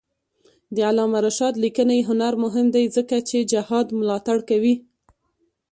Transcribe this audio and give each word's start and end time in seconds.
د 0.75 0.77
علامه 0.89 1.19
رشاد 1.25 1.53
لیکنی 1.63 1.99
هنر 2.09 2.33
مهم 2.43 2.67
دی 2.75 2.85
ځکه 2.95 3.15
چې 3.29 3.47
جهاد 3.51 3.87
ملاتړ 3.99 4.37
کوي. 4.49 4.75